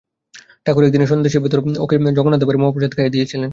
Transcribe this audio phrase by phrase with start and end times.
[0.65, 3.49] ঠাকুর একদিন সন্দেশের ভেতর করে ওঁকে জগন্নাথদেবের মহাপ্রসাদ খাইয়ে দিয়েছিলেন।